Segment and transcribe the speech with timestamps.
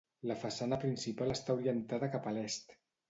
[0.29, 2.79] La façana principal està orientada cap a l'est.